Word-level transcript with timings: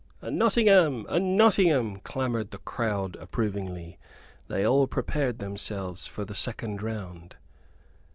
"A 0.19 0.31
Nottingham! 0.31 1.05
A 1.09 1.19
Nottingham!" 1.19 1.97
clamored 1.97 2.49
the 2.49 2.57
crowd, 2.57 3.15
approvingly. 3.17 3.99
Then 4.47 4.65
all 4.65 4.87
prepared 4.87 5.37
themselves 5.37 6.07
for 6.07 6.25
the 6.25 6.33
second 6.33 6.81
round. 6.81 7.35